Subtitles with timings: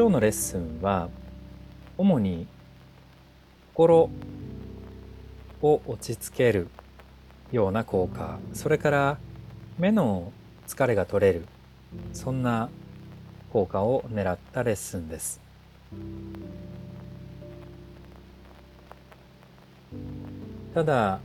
[0.00, 1.10] 今日のレッスンは
[1.98, 2.46] 主に
[3.74, 4.08] 心
[5.60, 6.68] を落ち着ける
[7.52, 9.18] ような効果それから
[9.78, 10.32] 目の
[10.66, 11.44] 疲れが取れる
[12.14, 12.70] そんな
[13.52, 15.38] 効果を狙ったレッスンです。
[20.72, 21.20] ただ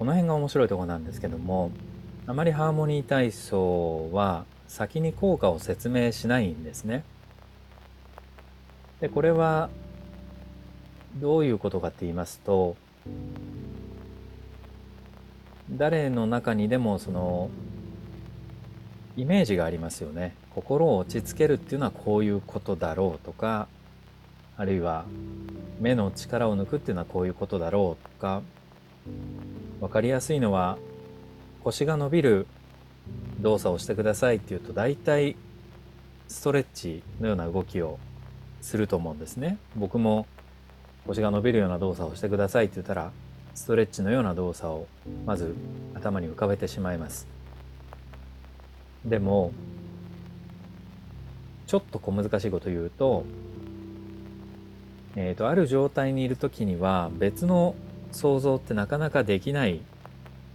[0.00, 1.70] この辺が面白いところなんですけども
[2.26, 7.04] あまりハーモニー体操は先に効果を説明しないんですね。
[9.00, 9.70] でこれは
[11.16, 12.76] どういうことかって言いますと
[15.70, 17.50] 誰の中にでもその
[19.16, 20.34] イメージがありますよね。
[20.54, 23.66] 心を落ち着けるっていうのはこういうことだろうとか
[24.56, 25.04] あるいは
[25.80, 28.42] 目の力を抜くっていうのはこういうことだろうとか
[29.80, 30.78] 分かりやすいのは
[31.64, 32.46] 腰が伸びる
[33.44, 35.36] 動作をしてくださいっていうと大体
[36.28, 37.98] ストレッチのような動きを
[38.62, 39.58] すると思うんですね。
[39.76, 40.26] 僕も
[41.06, 43.12] 腰が伸びるような動作をしてくださいって言ったら
[43.54, 44.86] ストレッチのような動作を
[45.26, 45.54] まず
[45.92, 47.26] 頭に浮かべてしまいます。
[49.04, 49.52] でも
[51.66, 53.26] ちょっと小難しいこと言うと,、
[55.16, 57.74] えーと、ある状態にいる時には別の
[58.10, 59.82] 想像ってなかなかできない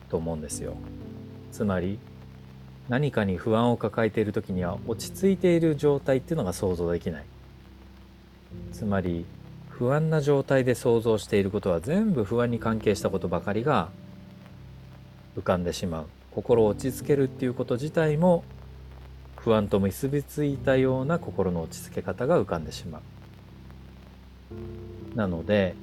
[0.09, 0.73] と思うんですよ。
[1.51, 1.99] つまり
[2.89, 7.23] 何かに不安を抱えている時には落ち着いている状態っていうのが想像できない。
[8.73, 9.25] つまり
[9.69, 13.89] 不安な状態で想像していることは全部不安に関係したことばかりが
[15.37, 16.05] 浮かんでしまう。
[16.31, 18.43] 心を落ち着けるっていうこと自体も
[19.37, 23.01] 不安と結びついたような心の落ち着け方が浮かんでしまう。
[25.15, 25.75] なので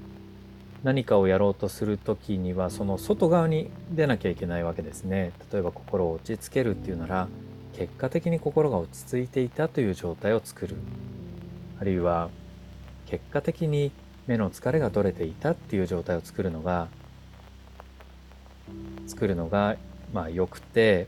[0.82, 5.32] 何かをやろうとする時にはその外側に出なきゃいけないわけですね。
[5.52, 7.28] 例えば心を落ち着けるっていうなら
[7.77, 10.77] 結果的に心が落ち着いていたという状態を作る。
[11.80, 12.30] あるいは
[13.06, 13.92] 結果的に
[14.27, 16.88] 目の疲れが取れていたっていう状態を作るのが
[19.06, 19.76] 作るのが
[20.12, 21.06] まあ良くて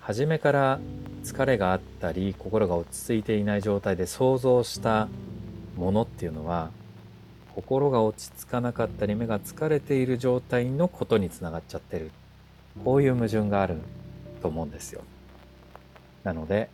[0.00, 0.80] 初めから
[1.22, 5.08] 疲れがあったり心が落ち着いていない状態で想像した
[5.76, 6.70] ものっていうのは
[7.54, 12.10] 心が落ち着かなかったり目が疲れている状態のことにつながっちゃってる。
[12.84, 13.76] こういう矛盾がある
[14.42, 15.02] と思うんですよ。
[16.24, 16.70] なので、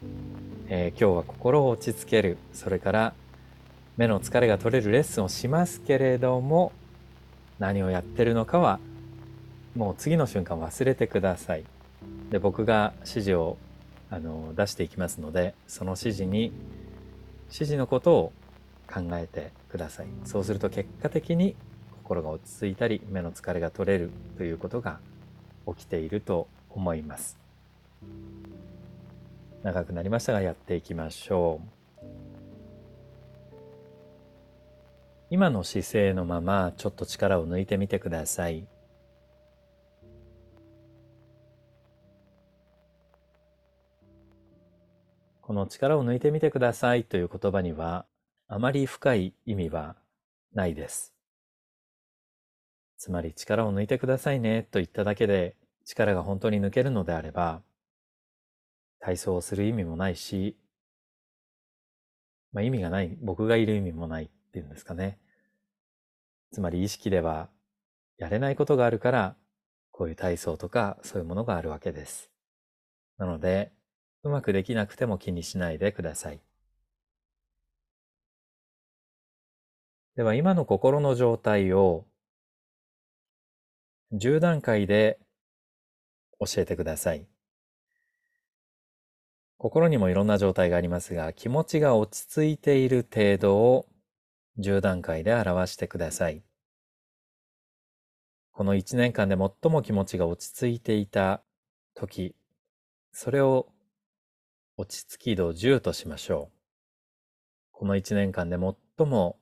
[0.69, 2.39] えー、今日は心を落ち着ける。
[2.53, 3.15] それから
[3.97, 6.73] 目の疲れが取れるレッスンをしますけれども
[7.59, 8.81] 何をやってるのかは
[9.77, 11.65] もう次の瞬間忘れてください。
[12.31, 13.59] で僕が指示を
[14.11, 16.53] あの出していきますのでその指示に
[17.49, 18.33] 指示のことを
[18.93, 20.07] 考えてください。
[20.25, 21.57] そうすると結果的に
[22.03, 25.01] 心が落ち着いたり目の疲れが取れるということが
[25.67, 27.39] 起きていると思います。
[29.63, 31.81] 長くなりましたがやっていきましょう。
[35.31, 38.67] 今の姿勢のままちょっと力を抜いてみてください。
[45.41, 48.07] この力を抜いてみてくださいという言葉には
[48.53, 49.95] あまり深い意味は
[50.53, 51.15] ないです。
[52.99, 57.63] つまり力を抜いてくださいねと言っただけで力が本当に抜けるのであれば
[58.99, 60.57] 体操をする意味もないし、
[62.53, 65.19] まあ、意味がない、僕がいる意味もないっていうんですかね。
[66.53, 67.49] つまり意識では
[68.19, 69.37] やれないことがあるから、
[69.93, 72.31] こういう体操とかそういうものがあるわけです。
[73.17, 73.73] なので、
[74.23, 76.41] うまくできなくても気にしないでください。
[80.21, 82.05] では今の心の状態を
[84.13, 85.19] 10段階で
[86.39, 87.27] 教えてください。
[89.57, 93.87] 心にもいろんな状態がありますが、気持ちが落ち着いている程度を
[94.59, 96.43] 10段階で表してください。
[98.53, 101.43] この1年間で最も気持ちが落ち着いていた
[101.95, 102.37] 時、
[103.11, 103.73] それを
[104.77, 106.57] 落ち着き度10としましょう。
[107.73, 109.39] この1年間で最も、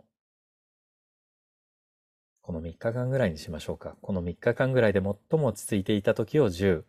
[2.48, 3.94] この3日間ぐらいにしましょうか。
[4.00, 6.82] この3日間ぐらいで最も落ち着いていた時を10、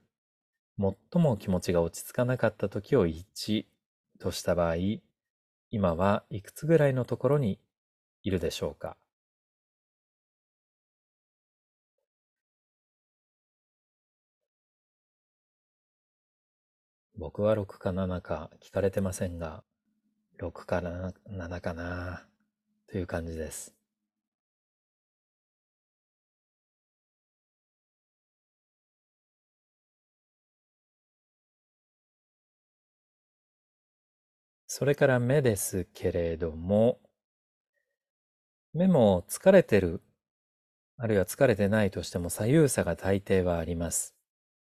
[0.79, 3.65] 最も気持ちが落ち着かなかった時を1
[4.21, 4.75] とした場合、
[5.69, 7.59] 今はいくつぐらいのところに
[8.23, 8.95] いるでしょうか
[17.17, 19.65] 僕は6か7か聞かれてませんが、
[20.39, 22.25] 6か 7, 7かな
[22.89, 23.78] という感じです。
[34.79, 37.01] それから目ですけれども、
[38.73, 40.01] 目も疲れてる、
[40.95, 44.15] あるいは疲れてないとしても左右差が大抵はあります。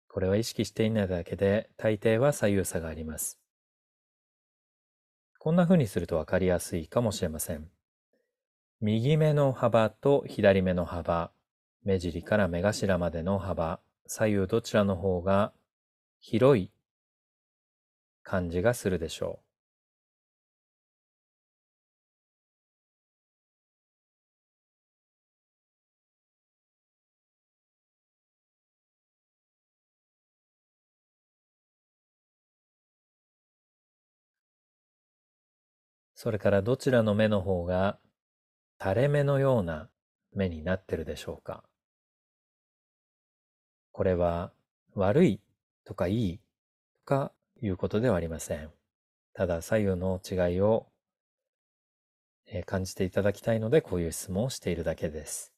[0.06, 3.40] これは意識していないだけで大抵は左右差があります。
[5.40, 7.68] こんな風にするとわかりやすいかもしれません。
[8.80, 11.32] 右目の幅と左目の幅、
[11.82, 15.52] 目尻から目頭までの幅、左右どちらの方が
[16.20, 16.70] 広い
[18.22, 19.45] 感じがするでしょう。
[36.16, 37.98] それからどちらの目の方が
[38.80, 39.90] 垂れ目のような
[40.34, 41.62] 目になってるでしょうか？
[43.92, 44.50] これは
[44.94, 45.40] 悪い
[45.84, 46.40] とかいい
[46.94, 48.70] とかいうことではありません。
[49.34, 50.86] ただ左右の違いを
[52.64, 55.52] 感じていただきたいのでこういう質問をしているだけです。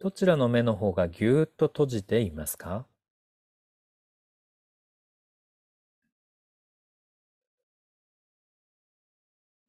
[0.00, 2.86] どちらの目の方がぎゅーっと閉じていますか？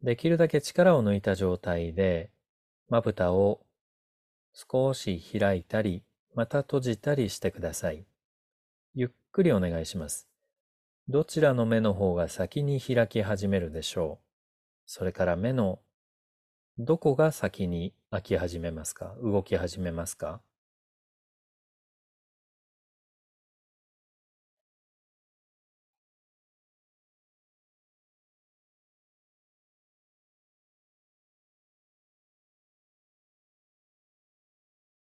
[0.04, 2.30] できるだけ力を抜いた状態で、
[2.90, 3.62] まぶたを
[4.54, 6.04] 少し開いたり、
[6.36, 8.06] また閉じたりしてください。
[8.94, 10.28] ゆっくりお願いします。
[11.08, 14.26] どちらの目の方が先に開き始めるでしょう？
[14.86, 15.80] それから目の
[16.78, 19.14] どこが先に開き始めますか？
[19.22, 20.42] 動き始めますか？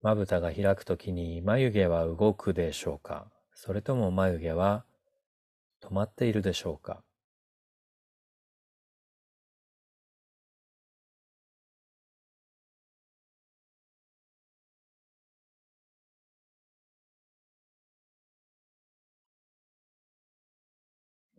[0.02, 3.28] まぶたが開くときに眉毛は動くでしょうか？
[3.54, 4.84] それとも眉毛は
[5.84, 7.04] 止まっているでしょうか？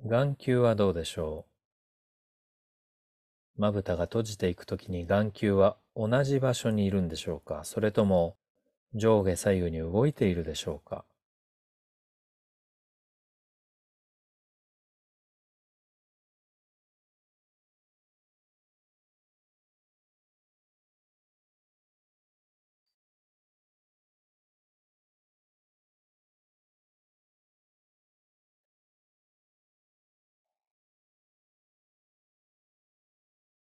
[0.08, 1.46] 眼球はどうでしょ
[3.58, 3.60] う？
[3.60, 7.62] まぶたが閉じていくときに眼球は同じ場所にいるんでしょうか？
[7.64, 8.36] それとも
[8.94, 11.04] 上下左右に動いているでしょうか？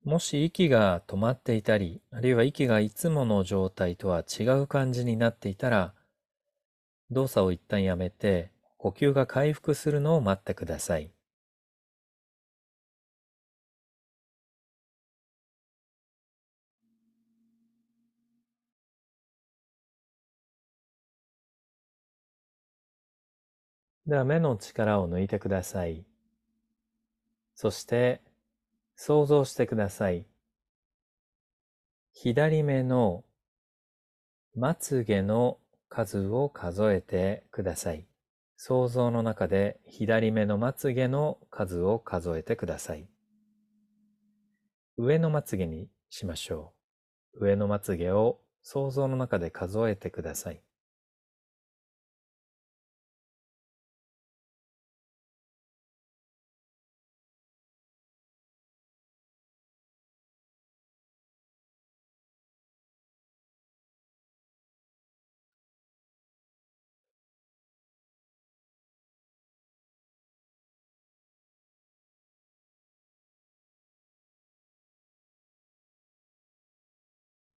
[0.03, 5.93] もし息が止まっていたり、あるいは息がいつもの状態とは違う感じになっていたら、
[7.11, 11.11] 動作を一旦やめて、呼吸が回復するのを待ってください。
[24.07, 26.05] では目の力を抜いてください。
[27.55, 28.21] そして
[29.03, 30.27] 想像してください。
[32.13, 33.23] 左目の
[34.53, 35.57] まつげの
[35.89, 38.05] 数を数えてください。
[38.57, 43.09] 想像の中で左目のまつげの数を数えてください。
[44.97, 46.75] 上のまつげにしましょ
[47.33, 47.45] う。
[47.47, 50.61] 上のまつげを想像の中で数えてください。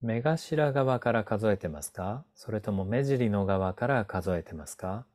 [0.07, 2.27] 目頭側から数えてますか？
[2.35, 5.07] それとも目尻の側から数えてますか？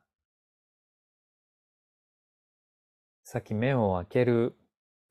[3.24, 4.55] さっき目を開ける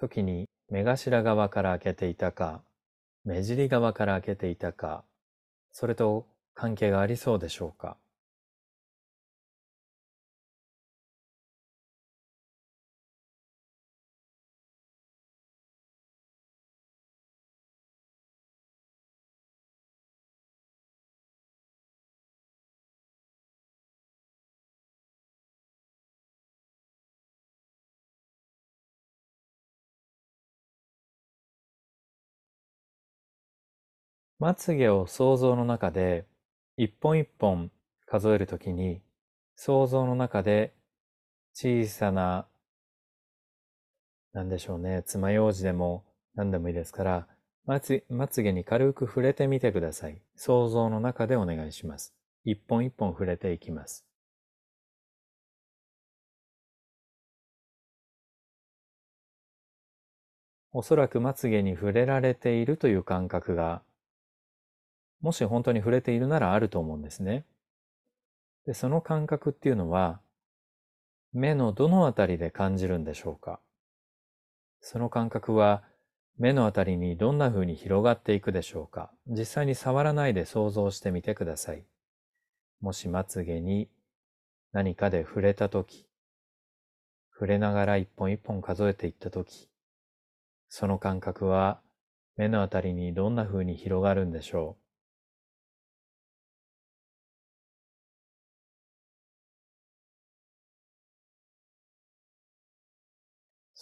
[0.01, 2.61] 時に目頭側から開けていたか、
[3.25, 5.05] 目尻側から開けていたか、
[5.71, 7.97] それと関係がありそうでしょうか？
[34.39, 36.25] まつげを想像の中で
[36.77, 37.71] 一本一本
[38.07, 39.01] 数えるときに
[39.57, 40.73] 想像の中で
[41.55, 42.47] 小さな、
[44.33, 46.05] なんでしょうね、爪楊枝でも
[46.37, 47.27] 何でもいいですから、
[47.67, 50.23] まつ、まつげに軽く触れてみてください。
[50.37, 52.15] 想像の中でお願いします。
[52.45, 54.07] 一本一本触れていきます。
[60.73, 63.83] おそらくまつげに触れられているという感覚が、
[65.21, 67.45] もし本当に触れているならあると思うんですね。
[68.67, 70.21] で、その感覚っていうのは、
[71.33, 73.61] 目のどのあたりで感じるんでしょうか？
[74.81, 75.83] その感覚は
[76.39, 79.11] 目のあたりにどんな風に広がっていくでしょうか？
[79.27, 81.85] 実際に触らないで想像してみてください。
[82.81, 83.91] もしまつげに
[84.73, 86.07] 何かで触れたとき、
[87.33, 89.69] 触れながら一本一本数えていったとき、
[90.69, 91.81] その感覚は
[92.37, 94.88] 目のあたりにどんな風に広がるんでしょう？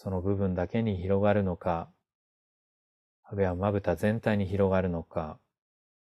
[0.07, 1.91] その部分だけに広がるのか、
[3.25, 5.39] あるいはまぶた全体に広がるのか、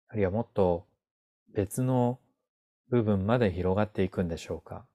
[0.08, 0.86] あるいはもっと
[1.54, 2.20] 別の
[2.90, 4.86] 部分まで広がっていくんでしょうか。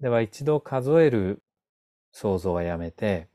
[0.00, 1.44] では一度数える
[2.12, 3.29] 想像はやめて、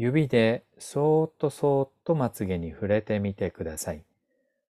[0.00, 4.04] 指でそーっとそーっとまつげに触れてみてください。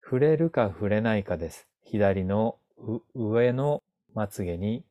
[0.03, 1.67] 触れるか触れないかです。
[1.83, 2.57] 左の
[3.13, 3.83] 上の
[4.15, 4.83] まつげに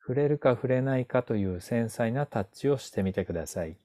[0.00, 3.76] 触れるか触れないかという繊細なタッチをしてみてください。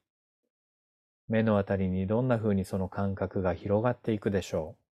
[1.28, 4.89] 目のあたりにどんな風にその感覚が広がっていくでしょう。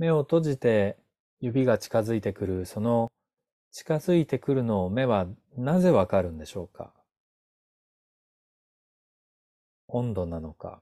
[0.00, 0.96] 目を閉じて
[1.40, 3.12] 指が近づいてくる、その
[3.70, 5.26] 近づいてくるのを目は
[5.58, 6.94] なぜわかるんでしょうか？
[9.88, 10.80] 温度なのか、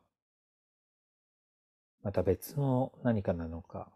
[2.05, 3.91] また別の何かなのか。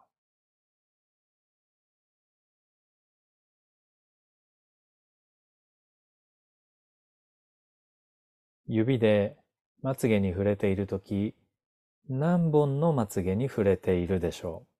[8.66, 9.36] 指で
[9.82, 11.36] まつげに触れているとき、
[12.08, 14.71] 何本のまつげに触れているでしょう？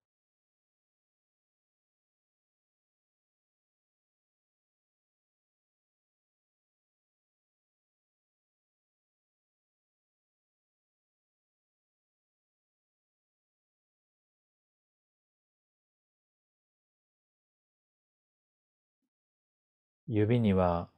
[20.15, 20.89] 指には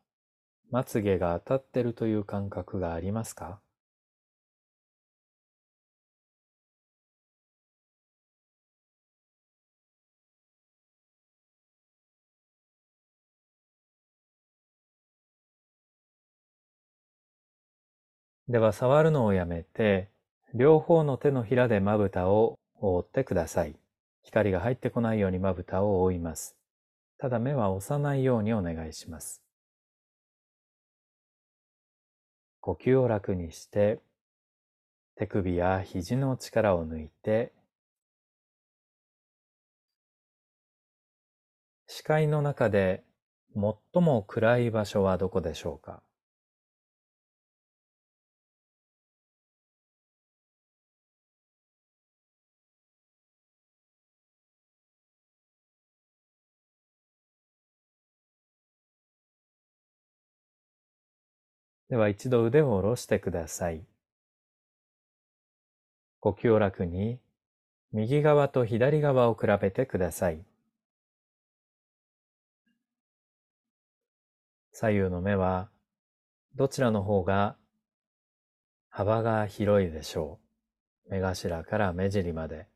[0.72, 3.60] まつげが当たってるという感覚がありますか？
[18.48, 20.08] では触るのをやめて、
[20.54, 23.76] 両方の手のひらでまぶたを覆ってください。
[24.24, 26.56] 光が入ってこないようにまぶたを覆います。
[27.24, 29.42] ただ目は押さないようにお願いします。
[32.60, 34.02] 呼吸を楽にして、
[35.16, 37.54] 手首や肘の力を抜いて、
[41.86, 43.02] 視界の中で
[43.54, 46.02] 最も暗い場所はどこでしょうか？
[61.94, 63.80] では一度腕を下ろしてください。
[66.18, 67.20] 呼吸を楽に
[67.92, 70.44] 右側と左側を比べてください。
[74.72, 75.68] 左右の目は
[76.56, 77.54] どちらの方が
[78.88, 80.40] 幅が広いでしょ
[81.06, 81.10] う。
[81.12, 82.66] 目頭から目尻まで。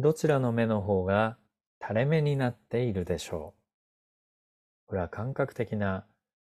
[0.00, 1.36] どちらの目の方が
[1.82, 3.52] 垂れ目になっているでしょ
[4.86, 4.90] う？
[4.90, 6.06] これは感覚的な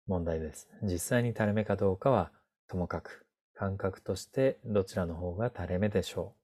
[0.06, 0.68] 問題です。
[0.82, 2.30] 実際に垂れ目かどうかは
[2.68, 3.24] ともかく、
[3.54, 6.34] 感覚としてどちらの方が垂れ目でしょ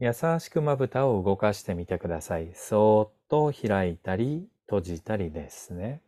[0.00, 0.04] う？
[0.04, 2.52] 優しくまぶたを動かしてみてください。
[2.54, 6.02] そーっと開いたり閉じたりですね。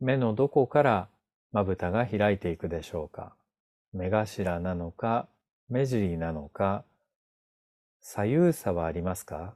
[0.00, 1.08] 目のどこから
[1.50, 3.34] まぶたが開いていくでしょうか？
[3.92, 5.28] 目頭なのか
[5.68, 6.84] 目尻なのか？
[8.00, 9.54] 左右差はありますか？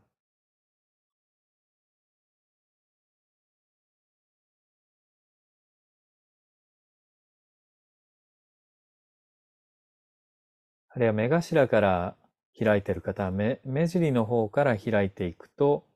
[10.95, 12.17] あるいは目頭から
[12.59, 15.87] 開いている方は目目尻の方から開いていくと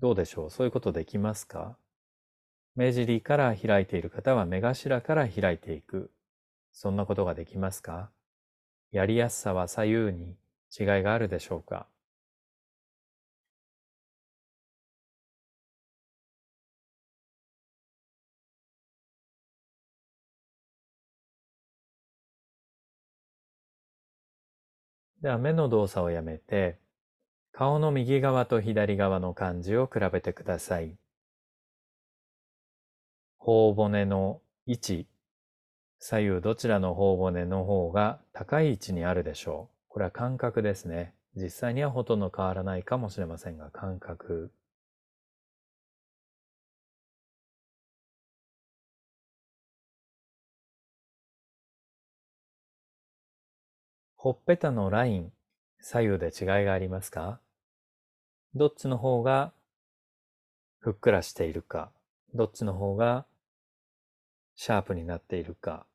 [0.00, 0.50] どうでしょう？
[0.50, 1.76] そういうことできますか？
[2.76, 6.10] 目尻から開いている方は目頭から開いていく。
[6.72, 8.10] そんなことができますか？
[8.92, 10.36] やりやすさは左右に
[10.78, 11.86] 違いがあるでしょうか？
[25.22, 26.78] では目の動作をやめて
[27.52, 30.94] 顔の右側と左側の感じを比べてください。
[33.46, 35.06] 頬骨の位置、
[36.00, 39.84] 左右どちらの頬骨の方が高い位置にあるでしょう。
[39.86, 41.14] これは感覚ですね。
[41.36, 44.50] 実際にはほとんど変わらないかもしれませんが、感覚。
[54.16, 55.32] ほっぺたのライン、
[55.80, 57.38] 左右で違いがありますか？
[58.56, 59.52] どっちの方が
[60.80, 61.92] ふっくらしているか、
[62.34, 63.24] どっちの方が
[64.56, 65.86] シャープになっているか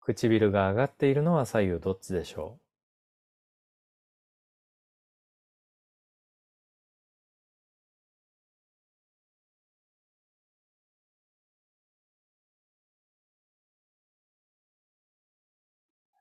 [0.00, 2.58] 唇が上がっているのは左右どっちでしょ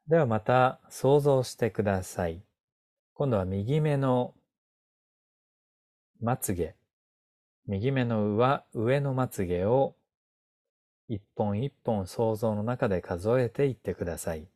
[0.07, 0.09] う？
[0.09, 2.46] ではまた想像してください。
[3.17, 4.35] 今度は右目の
[6.21, 6.75] まつげ、
[7.65, 9.95] 右目の上上のまつげを
[11.09, 14.47] 一本一本想像の中で数えていってください。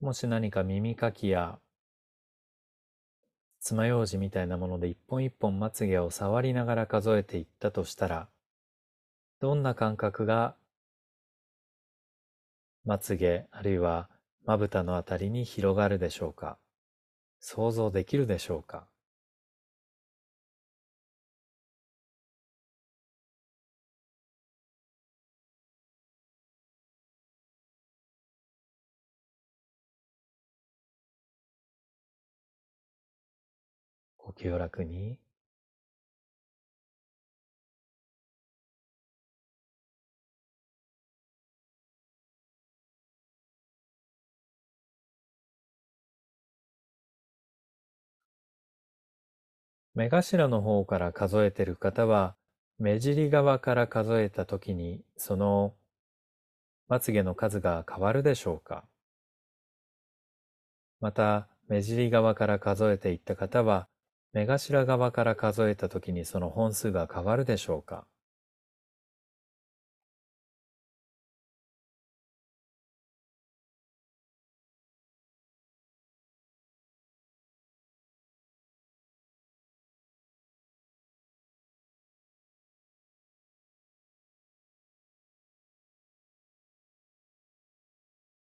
[0.00, 1.58] もし何か耳かきや
[3.60, 8.28] 爪楊枝みたいなもので一本一本まつげを触りながら数えていったとしたら、
[9.40, 10.54] どんな感覚が
[12.86, 14.08] まつげあるいは
[14.46, 16.56] まぶたのあたりに広がるでしょうか？
[17.38, 18.89] 想像できるでしょうか？
[34.30, 35.18] 呼吸を楽に。
[49.94, 52.36] 目頭の方から数えてる方は、
[52.78, 55.74] 目尻側から数えたときに、その
[56.88, 58.84] まつげの数が変わるでしょうか
[61.00, 63.88] また、目尻側から数えていった方は、
[64.32, 68.06] 目頭側から数えたときにその本数が変わるでしょうか？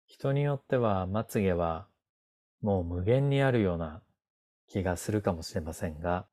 [0.06, 1.88] 人によってはまつげは
[2.62, 4.02] もう無限にあるような
[4.70, 6.26] 気がするかもしれませんが、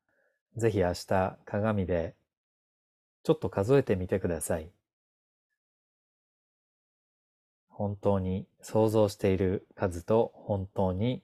[0.57, 2.15] ぜひ明日鏡で
[3.25, 4.71] ちょっと数えてみてください。
[7.69, 11.23] 本当に想像している数と本当に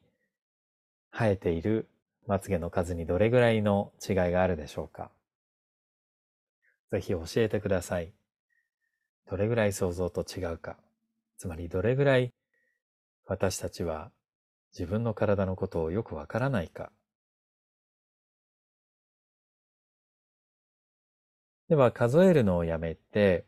[1.11, 1.88] 生えている
[2.27, 5.11] まつげの数にどれぐらいの違いがあるでしょうか。
[6.90, 8.12] ぜひ教えてください。
[9.31, 10.77] どれぐらい想像と違うか。
[11.38, 12.35] つまりどれぐらい
[13.27, 14.11] 私たちは
[14.72, 16.92] 自分の体のことをよくわからないか。
[21.73, 23.47] では数えるのをやめて、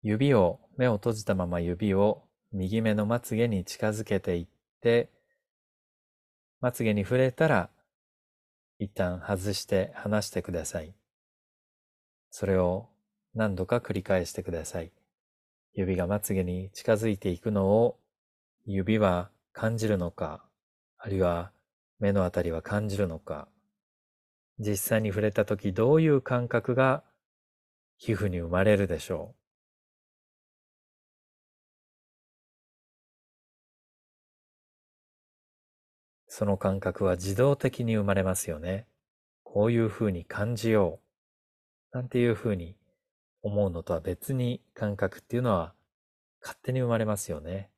[0.00, 4.46] 指を、目を閉じたまま指を右目のまつげに近づけていっ
[4.80, 5.10] て、
[6.62, 7.68] まつげに触れたら、
[8.78, 10.94] 一旦外して離してください。
[12.30, 12.88] それを
[13.34, 14.90] 何度か繰り返してください。
[15.74, 17.98] 指がまつげに近づいていくのを
[18.64, 20.46] 指は感じるのか、
[20.96, 21.52] あるいは
[21.98, 23.48] 目のあたりは感じるのか、
[24.62, 27.02] 実際に触れたときどういう感覚が
[27.98, 29.36] 皮膚に生まれるでしょう？
[36.28, 38.86] その感覚は自動的に生まれますよね。
[39.42, 41.00] こういうふうに感じよ
[41.92, 41.96] う。
[41.96, 42.76] なんていうふうに
[43.42, 45.74] 思うのとは別に感覚っていうのは
[46.40, 47.71] 勝手に生まれますよね。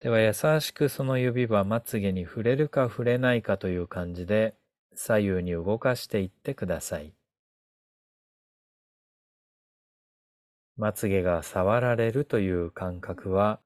[0.00, 4.54] では優しくその指はまつげに触れるか触れないかという感じで
[4.94, 7.12] 左右に動かしていってください。
[10.76, 13.58] まつげが触られるという感覚は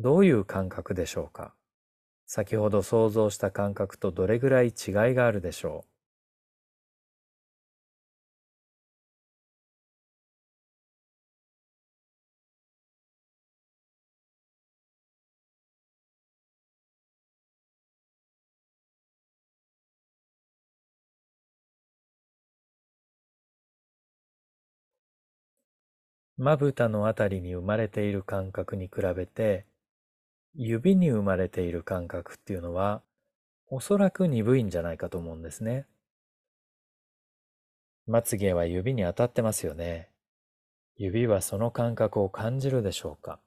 [0.00, 1.54] どういう感覚でしょうか？
[2.26, 4.72] 先ほど想像した感覚とどれぐらい違い
[5.14, 5.93] があるでしょう？
[26.36, 28.12] まぶたのあたりに生まれてい。
[28.12, 29.66] る感覚に比べて、
[30.54, 31.70] 指に生まれてい。
[31.70, 32.56] る感覚ってい。
[32.56, 33.02] うのは、
[33.68, 34.64] おそらく鈍い。
[34.64, 34.98] んじゃない。
[34.98, 35.86] かと思うんですね。
[38.06, 40.10] まつげは指に当たってますよね。
[40.96, 43.40] 指はその感覚を感じるでしょうか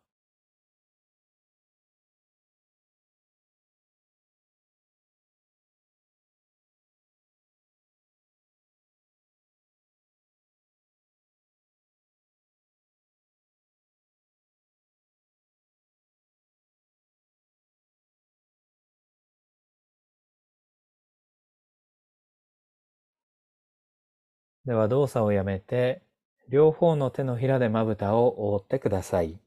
[24.67, 26.01] では動作をやめて、
[26.49, 29.39] 両方の手のひらでまぶたを覆ってください。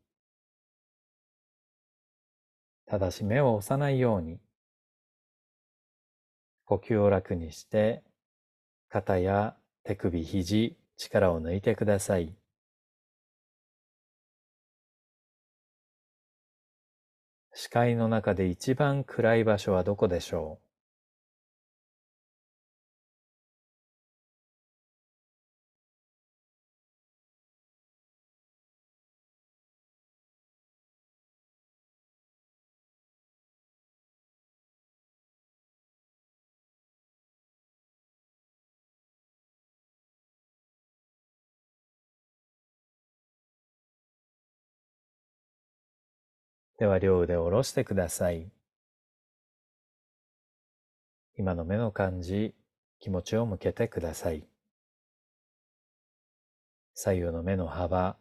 [2.86, 4.40] ただし目を押さないように、
[6.64, 8.02] 呼吸を楽にして、
[8.88, 9.54] 肩や
[9.84, 12.34] 手首、肘、力を抜いてください。
[17.52, 20.69] 視界の中で一番暗い場所はどこでしょう？
[46.80, 48.50] では両腕を下ろしてください。
[51.36, 52.54] 今の目の感じ、
[53.00, 54.48] 気持ちを向けてください。
[56.94, 58.16] 左右の目の幅、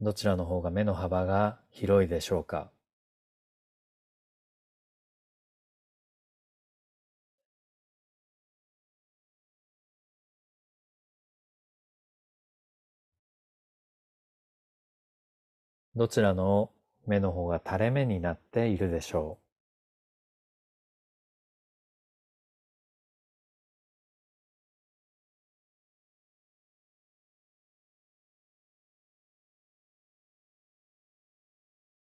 [0.00, 2.70] どちらの方が目の幅が広いでしょうか
[15.96, 16.70] どちらの
[17.06, 19.38] 目の方が垂れ目になっているでしょ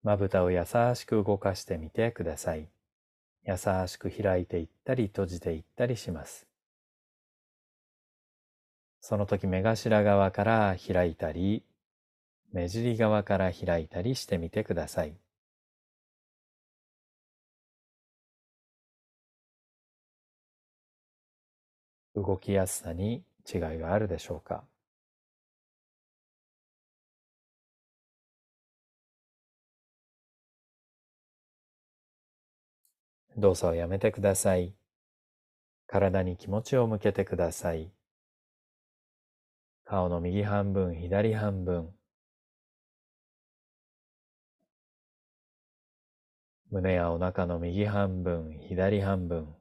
[0.03, 0.07] う？
[0.07, 0.63] まぶたを優
[0.95, 2.69] しく動かしてみてください。
[3.45, 6.47] 優しく開いていったり閉じていったりします。
[9.01, 11.63] その時目頭側から開いたり
[12.53, 15.15] 目尻側から開いたりしてみてください。
[22.15, 24.63] 動きやすさに違いがあるでしょうか
[33.35, 34.73] 動作をやめてください。
[35.87, 37.91] 体に気持ちを向けてください。
[39.85, 41.93] 顔の右半分、左半分。
[46.73, 49.55] 胸やお腹の右半分、左半分。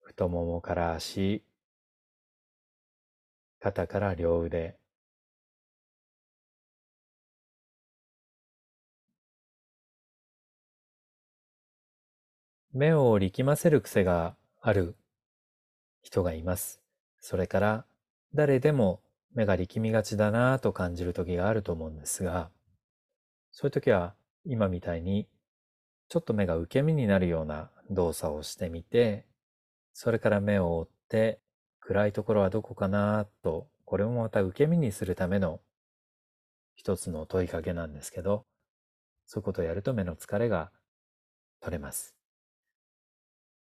[0.00, 1.44] 太ももから足、
[3.58, 4.78] 肩から両腕。
[12.72, 14.96] 目を力ませる癖がある
[16.00, 16.80] 人がいます。
[17.20, 17.84] それから
[18.34, 19.02] 誰でも
[19.34, 22.50] 目が力みがちだなぁと感じる時があると思うんですが、
[23.52, 24.14] そういう時は
[24.44, 25.28] 今みたいに
[26.08, 29.26] ちょっと目が受け身になるような動作をしてみて、
[29.92, 31.40] それから目を追って
[31.80, 35.60] 暗いところはどこかなぁと、これもまた受け身にするための
[36.74, 38.46] 一つの問いかけなんですけど、
[39.26, 40.70] そういうことをやると目の疲れが
[41.60, 42.14] 取れます。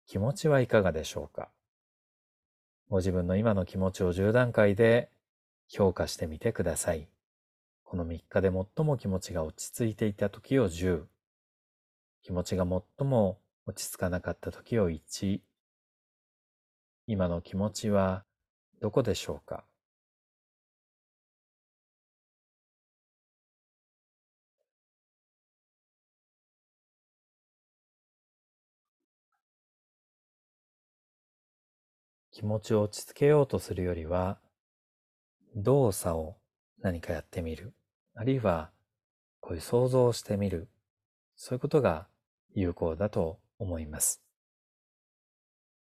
[0.07, 1.49] 気持ちはいかがでしょうか？
[2.89, 5.09] ご自分の今の気持ちを10段階で
[5.73, 7.07] 評価してみてください。
[7.85, 11.03] この3日で最も気持ちが落ち着いていた時を10、
[12.23, 15.39] 気持ちが最も落ち着かなかった時を1、
[17.07, 18.25] 今の気持ちは
[18.81, 19.63] どこでしょうか？
[32.33, 34.37] 気持ちを落ち着けようとするよりは、
[35.55, 36.37] 動作を
[36.81, 37.73] 何かやってみる。
[38.15, 38.71] あるいは、
[39.39, 40.69] こういう想像をしてみる。
[41.35, 42.07] そういうことが
[42.53, 44.21] 有効だと思います。